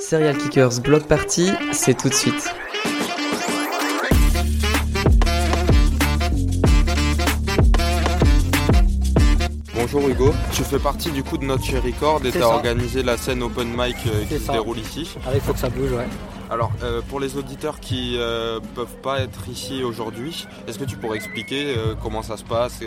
[0.00, 2.54] Serial Kickers Block Party, c'est tout de suite.
[9.74, 13.18] Bonjour Hugo, tu fais partie du coup de notre Record et tu as organisé la
[13.18, 15.14] scène open mic euh, qui se déroule ici.
[15.26, 16.06] Avec Faut que ça bouge, ouais.
[16.50, 20.96] Alors euh, pour les auditeurs qui euh, peuvent pas être ici aujourd'hui, est-ce que tu
[20.96, 22.80] pourrais expliquer comment ça se passe,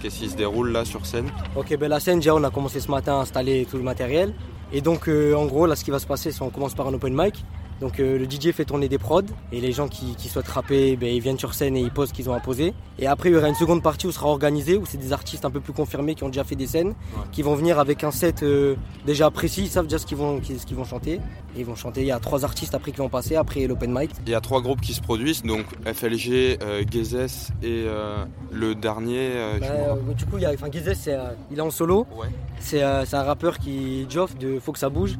[0.00, 1.30] qu'est-ce qui se déroule là sur scène?
[1.56, 4.34] Ok, ben la scène déjà on a commencé ce matin à installer tout le matériel.
[4.72, 6.94] Et donc en gros là ce qui va se passer c'est on commence par un
[6.94, 7.44] open mic.
[7.82, 11.12] Donc euh, le DJ fait tourner des prods et les gens qui, souhaitent rapper, ben,
[11.12, 12.74] ils viennent sur scène et ils posent ce qu'ils ont à poser.
[13.00, 15.44] Et après il y aura une seconde partie où sera organisée, où c'est des artistes
[15.44, 16.94] un peu plus confirmés qui ont déjà fait des scènes,
[17.32, 20.40] qui vont venir avec un set euh, déjà précis, ils savent déjà ce qu'ils vont,
[20.40, 21.14] ce qu'ils vont chanter.
[21.54, 23.92] Et ils vont chanter, il y a trois artistes après qui vont passer, après l'open
[23.92, 24.12] mic.
[24.24, 28.76] Il y a trois groupes qui se produisent, donc FLG, euh, Gezes et euh, le
[28.76, 29.58] dernier.
[29.60, 30.52] Bah, du coup, il y a,
[31.50, 32.06] il est en solo.
[32.60, 35.18] C'est un rappeur qui Geoff de Faut que ça bouge,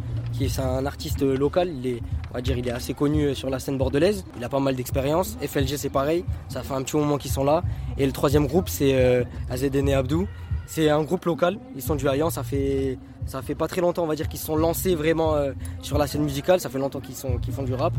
[0.49, 1.71] qui est un artiste local.
[1.71, 4.25] Il est, est assez connu sur la scène bordelaise.
[4.37, 5.37] Il a pas mal d'expérience.
[5.41, 6.25] FLG, c'est pareil.
[6.49, 7.63] Ça fait un petit moment qu'ils sont là.
[7.99, 10.27] Et le troisième groupe, c'est euh, Azedene Abdou.
[10.67, 11.59] C'est un groupe local.
[11.77, 12.31] Ils sont du Hayan.
[12.31, 12.99] Ça fait,
[13.43, 16.23] fait pas très longtemps, on va dire, qu'ils sont lancés vraiment euh, sur la scène
[16.23, 16.61] musicale.
[16.61, 17.93] Ça fait longtemps qu'ils font du rap.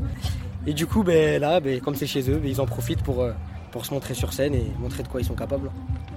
[0.65, 3.21] Et du coup, ben, là, ben, comme c'est chez eux, ben, ils en profitent pour,
[3.21, 3.31] euh,
[3.73, 5.71] pour se montrer sur scène et montrer de quoi ils sont capables.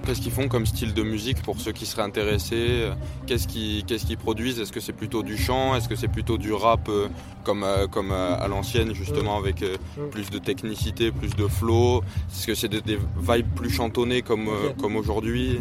[0.05, 2.87] Qu'est-ce qu'ils font comme style de musique pour ceux qui seraient intéressés?
[3.25, 4.59] Qu'est-ce qu'ils produisent?
[4.59, 5.75] Est-ce que c'est plutôt du chant?
[5.75, 7.07] Est-ce que c'est plutôt du rap euh,
[7.43, 9.65] comme, euh, comme euh, à l'ancienne, justement, avec
[10.11, 12.03] plus de technicité, plus de flow?
[12.31, 15.59] Est-ce que c'est des, vibes plus chantonnées comme, comme aujourd'hui?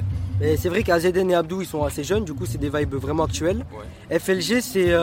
[0.58, 3.24] C'est vrai qu'Azeden et Abdou ils sont assez jeunes, du coup c'est des vibes vraiment
[3.24, 3.64] actuelles.
[4.10, 4.94] FLG c'est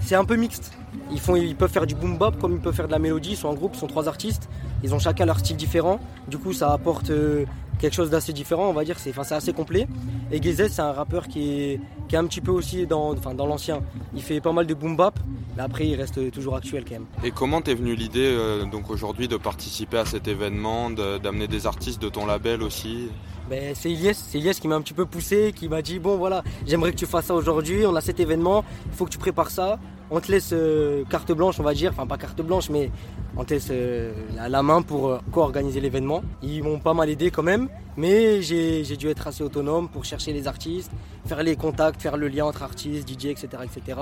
[0.00, 0.72] c'est un peu mixte.
[1.10, 3.30] Ils, font, ils peuvent faire du boom bop comme ils peuvent faire de la mélodie.
[3.30, 4.48] Ils sont en groupe, ils sont trois artistes.
[4.82, 6.00] Ils ont chacun leur style différent.
[6.28, 7.44] Du coup, ça apporte euh,
[7.78, 8.98] quelque chose d'assez différent, on va dire.
[8.98, 9.88] C'est assez complet.
[10.30, 13.14] Et Gezes, c'est un rappeur qui est, qui un petit peu aussi dans
[13.46, 13.80] l'ancien.
[14.14, 15.18] Il fait pas mal de boom bap,
[15.56, 17.06] mais après, il reste toujours actuel quand même.
[17.24, 21.66] Et comment t'es venu l'idée euh, donc aujourd'hui de participer à cet événement, d'amener des
[21.66, 23.08] artistes de ton label aussi?
[23.48, 26.42] Ben, c'est Ilyes, c'est qui m'a un petit peu poussé, qui m'a dit bon voilà,
[26.66, 29.50] j'aimerais que tu fasses ça aujourd'hui, on a cet événement, il faut que tu prépares
[29.50, 29.78] ça,
[30.10, 32.90] on te laisse euh, carte blanche on va dire, enfin pas carte blanche mais
[33.36, 36.22] on te laisse euh, la, main pour euh, co-organiser l'événement.
[36.42, 40.32] Ils m'ont pas mal aidé quand même, mais j'ai dû être assez autonome pour chercher
[40.32, 40.90] les artistes,
[41.26, 43.48] faire les contacts, faire le lien entre artistes, DJ, etc.
[43.64, 43.98] etc.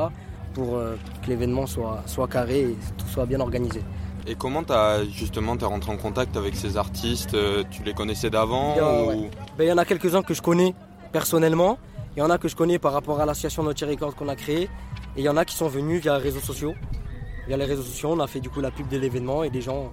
[0.55, 0.79] pour
[1.23, 3.83] que l'événement soit, carré et tout soit bien organisé.
[4.29, 8.29] Et comment as justement es rentré en contact avec ces artistes euh, Tu les connaissais
[8.29, 10.75] d'avant ben, Il y en a quelques-uns que je connais
[11.13, 11.79] personnellement.
[12.17, 14.37] Il y en a que je connais par rapport à l'association Naughty Records qu'on a
[14.37, 14.65] créée.
[15.17, 16.75] Et il y en a qui sont venus via les réseaux sociaux.
[17.47, 19.63] Via les réseaux sociaux, on a fait du coup la pub de l'événement et des
[19.63, 19.93] gens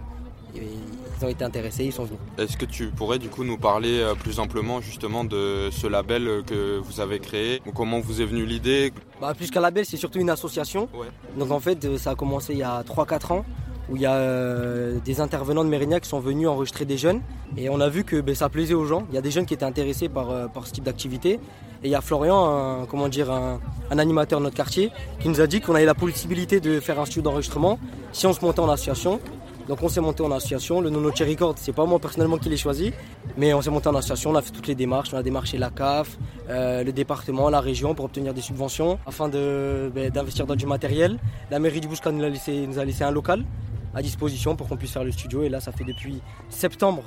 [0.56, 2.20] ils ont été intéressés, ils sont venus.
[2.38, 6.28] Est-ce que tu pourrais du coup nous parler euh, plus amplement justement de ce label
[6.28, 7.62] euh, que vous avez créé?
[7.76, 8.94] Comment vous est venue l'idée?
[9.20, 10.90] Bah, Plus qu'un label, c'est surtout une association.
[11.38, 13.46] Donc en fait, ça a commencé il y a 3-4 ans
[13.90, 17.22] où il y a euh, des intervenants de Mérignac qui sont venus enregistrer des jeunes.
[17.58, 19.04] Et on a vu que ben, ça plaisait aux gens.
[19.10, 21.40] Il y a des jeunes qui étaient intéressés par, euh, ce type d'activité.
[21.84, 23.60] Et il y a Florian, un, comment dire, un,
[23.92, 27.06] animateur de notre quartier, qui nous a dit qu'on avait la possibilité de faire un
[27.06, 27.78] studio d'enregistrement
[28.12, 29.20] si on se montait en association.
[29.68, 30.82] Donc on s'est monté en association.
[30.82, 32.92] Le Nono Cherry Record, c'est pas moi personnellement qui l'ai choisi,
[33.38, 34.32] mais on s'est monté en association.
[34.32, 35.14] On a fait toutes les démarches.
[35.14, 36.18] On a démarché la CAF,
[36.50, 41.18] euh, le département, la région pour obtenir des subventions afin ben, d'investir dans du matériel.
[41.52, 43.46] La mairie du Bouscat nous a laissé, nous a laissé un local
[43.94, 45.44] à disposition pour qu'on puisse faire le studio.
[45.44, 47.04] Et là, ça fait depuis septembre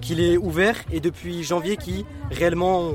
[0.00, 2.92] qu'il est ouvert et depuis janvier qui réellement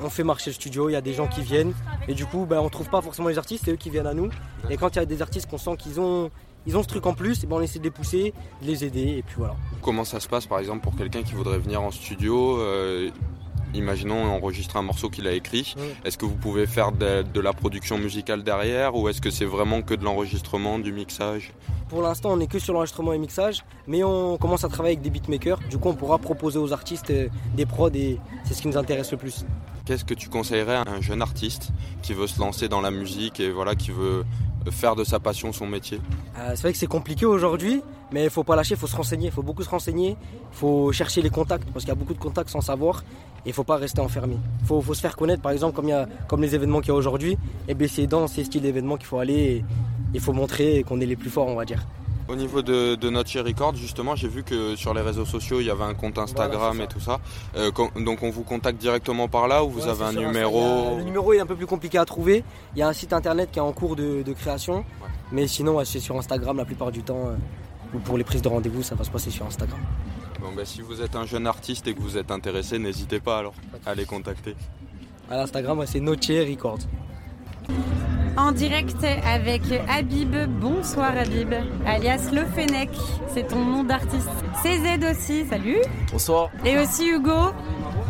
[0.00, 1.74] on fait marcher le studio, il y a des gens qui viennent
[2.08, 4.14] et du coup ben, on trouve pas forcément les artistes, c'est eux qui viennent à
[4.14, 4.30] nous.
[4.70, 6.30] Et quand il y a des artistes qu'on sent qu'ils ont,
[6.66, 8.32] ils ont ce truc en plus, et ben, on essaie de les pousser,
[8.62, 9.54] de les aider et puis voilà.
[9.82, 13.10] Comment ça se passe par exemple pour quelqu'un qui voudrait venir en studio euh,
[13.74, 15.74] imaginons enregistrer un morceau qu'il a écrit,
[16.04, 19.82] est-ce que vous pouvez faire de, la production musicale derrière ou est-ce que c'est vraiment
[19.82, 21.52] que de l'enregistrement, du mixage?
[21.88, 25.02] Pour l'instant, on n'est que sur l'enregistrement et mixage, mais on commence à travailler avec
[25.02, 25.58] des beatmakers.
[25.70, 28.76] Du coup, on pourra proposer aux artistes euh, des prods et c'est ce qui nous
[28.76, 29.44] intéresse le plus.
[29.84, 31.70] Qu'est-ce que tu conseillerais à un jeune artiste
[32.02, 34.24] qui veut se lancer dans la musique et voilà qui veut
[34.70, 36.00] faire de sa passion son métier?
[36.38, 37.82] Euh, C'est vrai que c'est compliqué aujourd'hui,
[38.14, 40.56] mais il faut pas lâcher, il faut se renseigner, il faut beaucoup se renseigner, il
[40.56, 43.02] faut chercher les contacts parce qu'il y a beaucoup de contacts sans savoir
[43.44, 44.36] et il faut pas rester enfermé.
[44.60, 46.92] Il faut, se faire connaître, par exemple, comme, y a, comme les événements qu'il y
[46.92, 49.64] a aujourd'hui, et bien c'est dans ces styles d'événements qu'il faut aller et
[50.14, 51.84] il faut montrer qu'on est les plus forts, on va dire.
[52.28, 55.66] Au niveau de, de notre Record, justement, j'ai vu que sur les réseaux sociaux, il
[55.66, 57.18] y avait un compte Instagram et tout ça.
[57.56, 61.32] Euh, donc on vous contacte directement par là ou vous avez un numéro Le numéro
[61.32, 62.44] est un peu plus compliqué à trouver.
[62.76, 64.84] Il y a un site internet qui est en cours de, création.
[65.32, 67.26] Mais sinon, c'est sur Instagram la plupart du temps.
[67.26, 67.34] Euh,
[67.94, 69.80] ou pour les prises de rendez-vous, ça va se passer sur Instagram.
[70.40, 73.38] Bon, bah, si vous êtes un jeune artiste et que vous êtes intéressé, n'hésitez pas
[73.38, 73.54] alors
[73.86, 74.54] à les contacter.
[75.30, 76.80] À l'Instagram, c'est Notier Records.
[78.36, 80.34] en direct avec Habib.
[80.60, 81.54] Bonsoir Habib,
[81.86, 82.90] alias Le Fennec,
[83.32, 84.28] c'est ton nom d'artiste.
[84.62, 85.78] CZ aussi, salut.
[86.12, 86.50] Bonsoir.
[86.64, 87.52] Et aussi Hugo.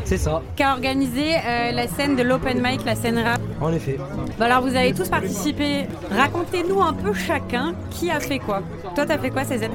[0.04, 0.42] C'est ça.
[0.56, 3.40] Qui a organisé euh, la scène de l'open mic, la scène rap.
[3.60, 3.96] En effet.
[4.38, 5.86] Bah alors vous avez tous participé.
[6.10, 8.62] Racontez-nous un peu chacun qui a fait quoi.
[8.94, 9.68] Toi t'as fait quoi CZ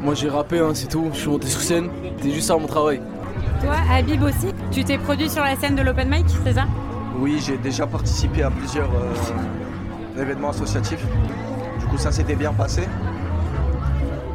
[0.00, 1.10] Moi j'ai rappé, hein, c'est tout.
[1.12, 1.88] Je suis monté sur scène.
[2.18, 3.00] C'était juste ça mon travail.
[3.60, 6.64] Toi Habib aussi, tu t'es produit sur la scène de l'open mic, c'est ça?
[7.18, 11.04] Oui, j'ai déjà participé à plusieurs euh, événements associatifs.
[11.80, 12.82] Du coup ça s'était bien passé.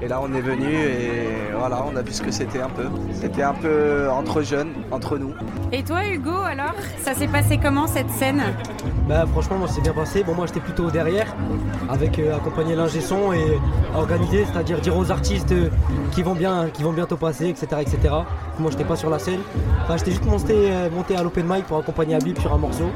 [0.10, 2.86] Et là, on est venu et voilà, on a vu ce que c'était un peu.
[3.14, 5.36] C'était un peu entre jeunes, entre nous.
[5.72, 8.42] Et toi, Hugo, alors Ça s'est passé comment cette scène?
[9.08, 10.24] Bah, franchement, moi, c'est bien passé.
[10.24, 11.28] Bon, moi, j'étais plutôt derrière,
[11.88, 13.60] avec euh, accompagner l'ingé son et
[13.96, 15.70] organiser, c'est-à-dire dire aux artistes euh,
[16.12, 18.16] qui vont bien, qui vont bientôt passer, etc., etc.
[18.58, 19.42] Moi, j'étais pas sur la scène.
[19.84, 22.90] Enfin, j'étais juste monté, euh, monté à l'open mic pour accompagner Habib sur un morceau.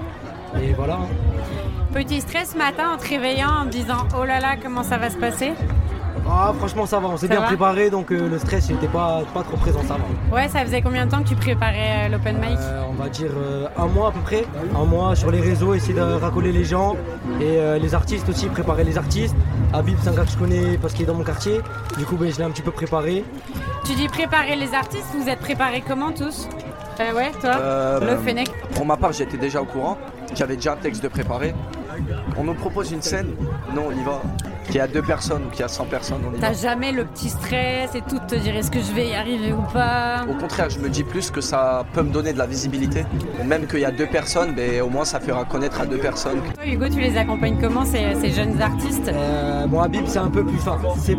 [0.59, 0.97] Et voilà.
[1.93, 4.97] Petit stress ce matin en te réveillant en te disant oh là là comment ça
[4.97, 5.51] va se passer?
[6.29, 9.43] Ah, franchement, ça va, on s'est bien préparé donc euh, le stress n'était pas, pas
[9.43, 10.35] trop présent, ça va.
[10.35, 13.09] Ouais, ça faisait combien de temps que tu préparais euh, l'open mic euh, On va
[13.09, 13.31] dire
[13.77, 14.45] un mois à peu près.
[14.75, 16.95] Un mois sur les réseaux, essayer de racoler les gens
[17.41, 19.35] et les artistes aussi, préparer les artistes.
[19.73, 21.61] Habib, c'est un gars que je connais parce qu'il est dans mon quartier.
[21.97, 23.23] Du coup, ben, je l'ai un petit peu préparé.
[23.83, 26.47] Tu dis préparer les artistes, vous êtes préparés comment tous
[26.99, 29.97] Ouais, toi Le Fennec Pour ma part, j'étais déjà au courant.
[30.35, 31.53] J'avais déjà un texte de préparer.
[32.37, 33.29] On nous propose une scène,
[33.75, 34.21] non, on y va
[34.63, 36.21] qu'il y a deux personnes ou qu'il y a 100 personnes.
[36.39, 39.53] T'as jamais le petit stress et tout te dire est-ce que je vais y arriver
[39.53, 42.45] ou pas Au contraire, je me dis plus que ça peut me donner de la
[42.45, 43.05] visibilité.
[43.43, 46.41] Même qu'il y a deux personnes, mais au moins ça fera connaître à deux personnes.
[46.55, 50.29] Toi, Hugo, tu les accompagnes comment ces, ces jeunes artistes euh, Bon, Habib, c'est un
[50.29, 50.77] peu plus fin.
[50.97, 51.17] C'est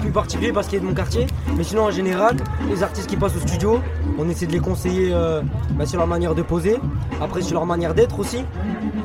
[0.00, 1.26] plus particulier parce qu'il est de mon quartier.
[1.56, 2.36] Mais sinon, en général,
[2.68, 3.80] les artistes qui passent au studio,
[4.18, 5.42] on essaie de les conseiller euh,
[5.72, 6.78] bah, sur leur manière de poser,
[7.20, 8.44] après sur leur manière d'être aussi,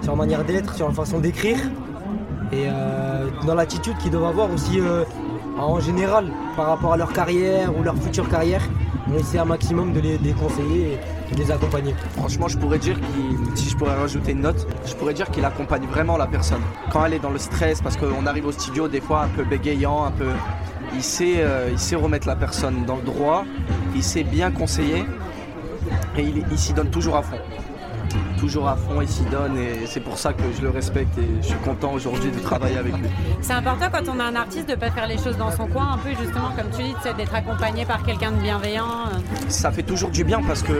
[0.01, 1.57] sur leur manière d'être, sur leur façon d'écrire
[2.51, 5.03] et euh, dans l'attitude qu'ils doivent avoir aussi euh,
[5.57, 8.61] en général par rapport à leur carrière ou leur future carrière.
[9.09, 10.97] On essaie un maximum de les, conseiller
[11.29, 11.93] et de les accompagner.
[12.17, 15.43] Franchement, je pourrais dire qu'il, si je pourrais rajouter une note, je pourrais dire qu'il
[15.43, 16.61] accompagne vraiment la personne.
[16.91, 19.43] Quand elle est dans le stress, parce qu'on arrive au studio des fois un peu
[19.43, 20.29] bégayant, un peu,
[20.93, 23.43] il sait, euh, il sait remettre la personne dans le droit,
[23.95, 25.03] il sait bien conseiller
[26.17, 27.39] et il s'y donne toujours à fond
[28.41, 31.27] toujours à fond, il s'y donne et c'est pour ça que je le respecte et
[31.43, 33.07] je suis content aujourd'hui de travailler avec lui.
[33.39, 35.67] C'est important quand on a un artiste de ne pas faire les choses dans son
[35.67, 39.09] coin, un peu justement comme tu dis, d'être accompagné par quelqu'un de bienveillant.
[39.47, 40.73] Ça fait toujours du bien parce que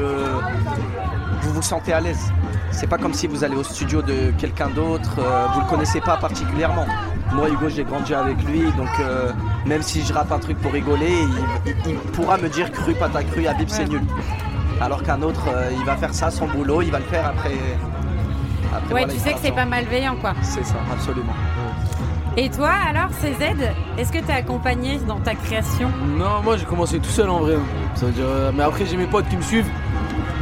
[1.44, 2.32] vous vous sentez à l'aise.
[2.72, 6.02] C'est pas comme si vous allez au studio de quelqu'un d'autre, euh, vous le connaissez
[6.02, 6.88] pas particulièrement.
[7.34, 9.32] Moi, Hugo, j'ai grandi avec lui, donc euh,
[9.68, 11.14] même si je rappe un truc pour rigoler,
[11.86, 14.02] il, pourra me dire cru, pas ta cru, Habib, c'est nul
[14.82, 17.54] alors qu'un autre, euh, il va faire ça, son boulot, il va le faire après.
[18.94, 20.34] ouais, tu sais que c'est pas malveillant, quoi.
[20.42, 21.34] C'est ça, absolument.
[22.36, 25.90] Et toi, alors, CZ, est-ce que tu es accompagné dans ta création?
[26.18, 27.58] Non, moi j'ai commencé tout seul en vrai.
[27.94, 29.70] Ça veut dire, euh, mais après, j'ai mes potes qui me suivent.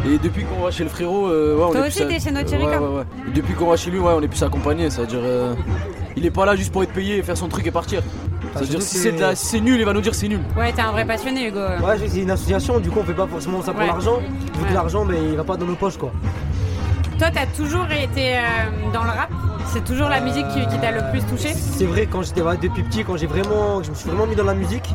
[0.06, 2.51] Et depuis qu'on va chez le frérot, euh, ouais, on Toi aussi, t'es chez notre
[2.51, 3.03] ouais, ouais,
[3.33, 4.89] Depuis qu'on va chez lui, ouais, on est plus accompagné.
[4.89, 5.19] Ça veut dire,
[6.15, 8.01] il est pas là juste pour être payé, faire son truc et partir.
[8.53, 8.97] Ça veut dire si
[9.36, 10.41] c'est nul, il va nous dire c'est nul.
[10.57, 11.59] Ouais, t'es un vrai passionné, Hugo.
[11.59, 14.19] Ouais, c'est une association, du coup on fait pas forcément ça pour l'argent.
[14.19, 16.12] Vu que l'argent, mais il va pas dans nos poches quoi.
[17.19, 18.39] Toi, t'as toujours été euh,
[18.94, 19.30] dans le rap?
[19.65, 21.53] C'est toujours la musique qui, t'a le plus touché?
[21.53, 24.46] C'est vrai, quand j'étais depuis petit, quand j'ai vraiment, je me suis vraiment mis dans
[24.46, 24.89] la musique,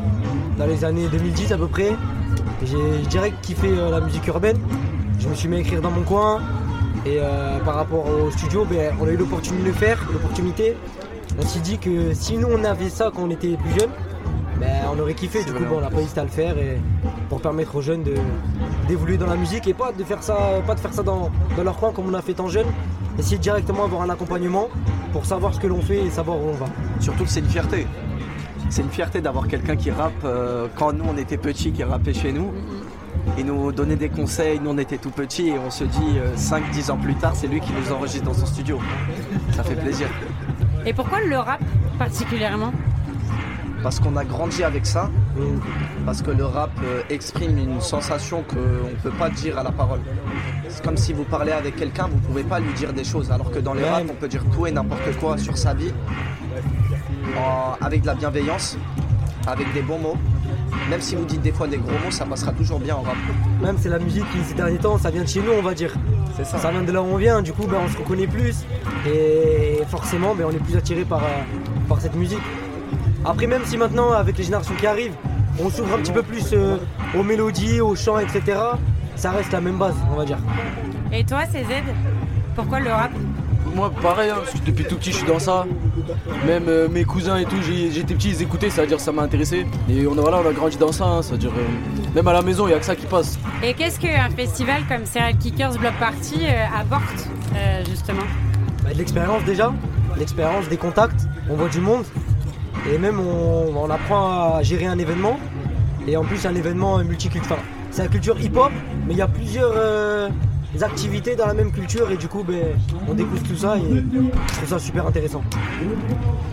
[0.57, 1.91] dans les années 2010 à peu près,
[2.63, 4.57] j'ai direct kiffé euh, la musique urbaine.
[5.19, 6.41] Je me suis mis à écrire dans mon coin.
[7.05, 10.75] Et euh, par rapport au studio, ben, on a eu l'opportunité de le faire, l'opportunité
[11.37, 13.91] on s'est dit que si nous on avait ça quand on était plus jeunes,
[14.59, 15.43] ben, on aurait kiffé.
[15.43, 16.79] Du coup, on a pas hésité à le faire et
[17.29, 18.15] pour permettre aux jeunes de
[18.87, 21.77] d'évoluer dans la musique et pas de faire ça, pas de faire ça dans, leur
[21.77, 22.67] coin comme on a fait tant jeune.
[23.17, 24.69] Essayer directement avoir un accompagnement
[25.11, 26.67] pour savoir ce que l'on fait et savoir où on va.
[26.99, 27.87] Surtout que c'est une fierté.
[28.69, 32.13] C'est une fierté d'avoir quelqu'un qui rappe euh, quand nous on était petits, qui rappait
[32.13, 32.51] chez nous.
[33.37, 36.89] et nous donnait des conseils, nous on était tout petits et on se dit 5-10
[36.89, 38.79] euh, ans plus tard c'est lui qui nous enregistre dans son studio.
[39.55, 40.07] Ça fait plaisir.
[40.85, 41.61] Et pourquoi le rap
[41.97, 42.71] particulièrement
[43.81, 45.09] Parce qu'on a grandi avec ça,
[46.05, 49.71] parce que le rap euh, exprime une sensation qu'on ne peut pas dire à la
[49.71, 50.01] parole.
[50.69, 53.31] C'est comme si vous parlez avec quelqu'un, vous ne pouvez pas lui dire des choses,
[53.31, 55.91] alors que dans le rap, on peut dire tout et n'importe quoi sur sa vie,
[57.81, 58.77] avec de la bienveillance,
[59.47, 60.17] avec des bons mots.
[60.89, 63.15] Même si vous dites des fois des gros mots, ça passera toujours bien en rap.
[63.59, 65.73] Même c'est la musique qui ces derniers temps, ça vient de chez nous, on va
[65.73, 65.95] dire.
[66.35, 66.57] C'est ça.
[66.57, 68.65] Ça vient de là où on vient, du coup ben, on se reconnaît plus
[69.07, 71.27] et forcément ben, on est plus attiré par, euh,
[71.87, 72.41] par cette musique.
[73.23, 75.15] Après même si maintenant avec les générations qui arrivent,
[75.59, 76.77] on s'ouvre un petit peu plus euh,
[77.17, 78.59] aux mélodies, aux chants, etc.
[79.15, 80.37] Ça reste la même base, on va dire.
[81.13, 81.83] Et toi, CZ,
[82.55, 83.11] pourquoi le rap?
[83.75, 85.65] Moi pareil, hein, parce que depuis tout petit je suis dans ça.
[86.47, 89.65] Même euh, mes cousins et tout, j'étais petit, ils écoutaient, c'est-à-dire ça m'a intéressé.
[89.89, 92.41] Et on a, voilà, on a grandi dans ça, hein, c'est-à-dire euh, même à la
[92.41, 93.37] maison, il n'y a que ça qui passe.
[93.61, 97.29] Et qu'est-ce qu'un festival comme Serial Kickers Block Party euh, apporte
[97.89, 98.23] justement?
[98.83, 99.73] Bah, De l'expérience déjà,
[100.17, 102.05] l'expérience, des contacts, on voit du monde.
[102.91, 105.39] Et même on, on apprend à gérer un événement.
[106.07, 107.57] Et en plus un événement multiculturel.
[107.89, 108.71] C'est la culture hip-hop,
[109.07, 109.73] mais il y a plusieurs
[110.83, 112.75] activités dans la même culture et du coup ben,
[113.07, 115.43] on découvre tout ça et je trouve ça super intéressant.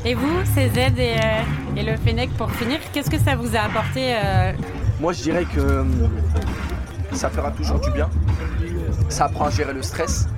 [0.04, 3.60] Et vous, CZ et, euh, et le Fennec pour finir, qu'est-ce que ça vous a
[3.60, 4.52] apporté euh
[5.00, 5.84] Moi je dirais que euh,
[7.12, 8.08] ça fera toujours du bien.
[9.08, 10.28] Ça apprend à gérer le stress.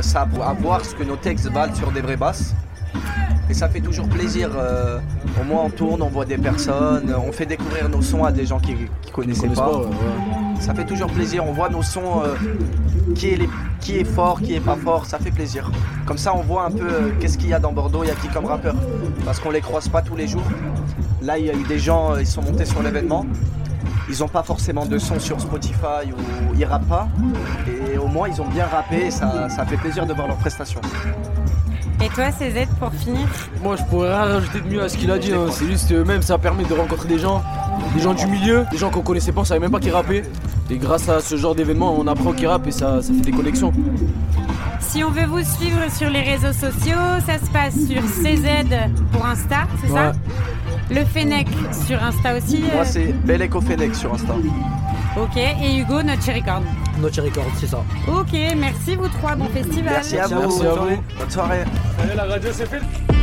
[0.00, 2.54] ça apprend à voir ce que nos textes valent sur des vraies basses.
[3.48, 4.50] Et ça fait toujours plaisir.
[5.40, 8.46] au moins on tourne, on voit des personnes, on fait découvrir nos sons à des
[8.46, 9.82] gens qui, ne connaissaient pas
[10.66, 11.44] ça fait toujours plaisir.
[11.46, 12.34] On voit nos sons, euh,
[13.14, 15.70] qui, est fort, qui est pas fort, ça fait plaisir.
[16.06, 18.10] Comme ça, on voit un peu euh, qu'est-ce qu'il y a dans Bordeaux, il y
[18.10, 18.74] a qui comme rappeur?
[19.24, 20.42] Parce qu'on les croise pas tous les jours.
[21.22, 23.24] Là, il y a eu des gens, euh, ils sont montés sur l'événement.
[24.10, 27.06] Ils n'ont pas forcément de son sur Spotify ou ils rappent pas.
[27.92, 30.80] Et au moins, ils ont bien rappé ça, ça fait plaisir de voir leurs prestations.
[32.04, 33.26] Et toi, CZ, pour finir
[33.62, 35.32] Moi, je pourrais rien rajouter de mieux à ce qu'il a dit.
[35.32, 35.46] Hein.
[35.50, 37.42] C'est juste, même, ça permet de rencontrer des gens,
[37.94, 40.22] des gens du milieu, des gens qu'on connaissait pas, on savait même pas qu'ils rappaient.
[40.70, 43.30] Et grâce à ce genre d'événement, on apprend qu'ils rappent et ça, ça fait des
[43.30, 43.72] connexions.
[44.80, 49.24] Si on veut vous suivre sur les réseaux sociaux, ça se passe sur CZ pour
[49.26, 50.12] Insta, c'est ça
[50.90, 51.48] Le Fennec
[51.86, 54.34] sur Insta aussi Moi, euh c'est Beleco Fennec sur Insta.
[55.16, 56.62] Ok, et Hugo, notre Record.
[56.98, 57.78] Notre Record, c'est ça.
[58.06, 59.94] Ok, merci vous trois, bon festival.
[59.94, 61.02] Merci à vous, merci à vous.
[61.18, 61.64] Bonne soirée.
[62.02, 63.15] Allez, la radio c'est fait.